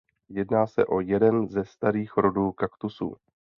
Jedná 0.29 0.67
se 0.67 0.85
o 0.85 0.99
jeden 0.99 1.49
ze 1.49 1.65
starých 1.65 2.17
rodů 2.17 2.51
kaktusů. 2.51 3.15